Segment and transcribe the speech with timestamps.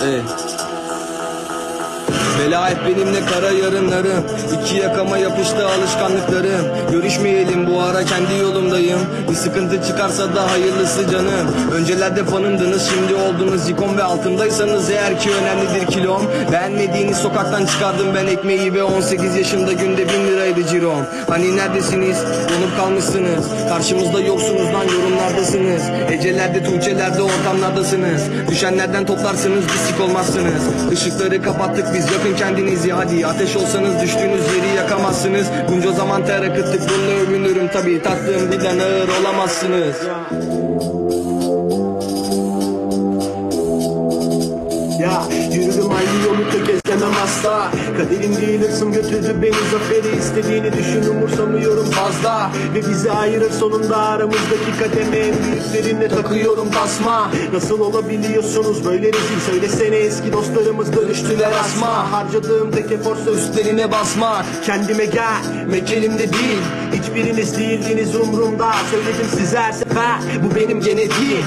[0.00, 0.67] 哎。
[2.48, 4.24] Bela hep benimle kara yarınlarım.
[4.60, 6.66] İki yakama yapıştı alışkanlıklarım.
[6.92, 9.00] Görüşmeyelim bu ara kendi yolumdayım.
[9.30, 11.46] Bir sıkıntı çıkarsa da hayırlısı canım.
[11.72, 13.68] Öncelerde fanımdınız şimdi oldunuz.
[13.68, 16.22] İkon Ve altındaysanız eğer ki önemlidir kilom.
[16.52, 21.02] Beğenmediğiniz sokaktan çıkardım ben ekmeği Ve 18 yaşımda günde bin liraydı cirom.
[21.28, 22.16] Hani neredesiniz?
[22.22, 23.44] Donup kalmışsınız.
[23.68, 25.82] Karşımızda yoksunuz lan yorumlardasınız.
[26.10, 28.22] Ecelerde tuğçelerde ortamlardasınız.
[28.50, 30.62] Düşenlerden toplarsınız bisik olmazsınız.
[30.92, 35.46] Işıkları kapattık biz yakın kendinizi hadi Ateş olsanız düştüğünüz yeri yakamazsınız.
[35.72, 37.68] Bunca zaman ter akıttık bununla övünürüm.
[37.68, 39.96] Tabi Tatlım birden ağır olamazsınız
[46.98, 47.70] tökezlemem asla.
[47.96, 48.60] Kaderim değil
[48.92, 50.18] götürdü beni zaferi.
[50.18, 52.50] İstediğini düşün umursamıyorum fazla.
[52.74, 55.16] Ve bizi ayırır sonunda aramızdaki kademe.
[55.18, 57.30] En takıyorum tasma.
[57.52, 58.84] Nasıl olabiliyorsunuz?
[58.84, 59.40] Böyle rezil.
[59.50, 62.12] Söylesene eski dostlarımız dönüştüler asma.
[62.12, 66.62] Harcadığım tek eforsa Üstlerine basmak Kendime gel, mekelimde değil.
[66.92, 68.72] Hiçbiriniz değildiniz umrumda.
[68.90, 71.44] Söyledim size her sefer, bu benim gene değil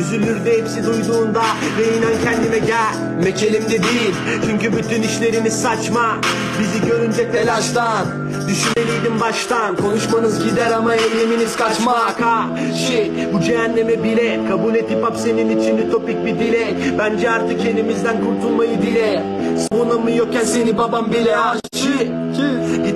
[0.00, 1.42] Üzülürdü hepsi duyduğunda.
[1.78, 2.94] Ve inan kendime gel,
[3.24, 4.14] mekelimde değil.
[4.46, 6.18] Çünkü bütün işleriniz saçma.
[6.60, 8.06] Bizi görünce telaştan.
[8.48, 9.76] Düşünmeliydim baştan.
[9.76, 12.20] Konuşmanız gider ama eyleminiz kaçmak.
[12.20, 12.48] Ha
[12.88, 14.40] Şey bu cehenneme bile.
[14.48, 16.74] Kabul et hip hop senin için ütopik bir dilek.
[16.98, 19.22] Bence artık elimizden kurtulmayı dile.
[19.68, 22.19] Savunamıyorken seni babam bile aşık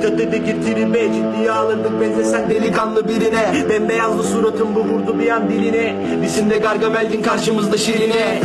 [0.04, 3.68] Git ötede getirme ciddiye alırdık benzesen delikanlı birine.
[3.70, 5.96] Bembeyazlı suratın bu vurdu bir an diline.
[6.22, 8.40] Bizim de Gargamel'din karşımızda şirine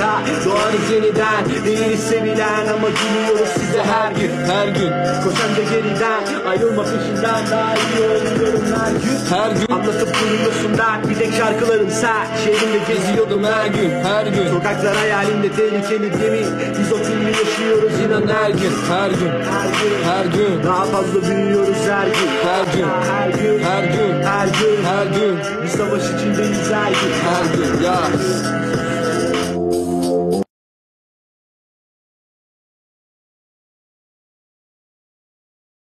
[0.00, 4.90] Ya doğarız yeniden değiliz sevilen ama gülüyoruz size her gün Her gün.
[5.24, 11.14] Koşanca geriden ayrılma peşinden daha iyi oluyorum her gün Her gün Anlatıp duruyorsun dert bir
[11.14, 16.46] tek şarkıların sen Şehrimde geziyordum her gün her gün Sokaklar hayalimde tehlikeli demin
[16.78, 21.28] Biz o filmi yaşıyoruz inan her gün her gün Her gün her gün daha fazla
[21.28, 22.86] büyüyoruz her gün Her gün.
[23.10, 24.22] Her gün Her gün.
[24.22, 27.98] Her gün her gün Bir savaş içindeyiz her gün her gün ya